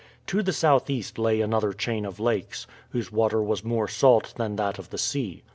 [0.25, 4.79] To the southeast lay another chain of lakes, whose water was more salt than that
[4.79, 5.43] of the sea.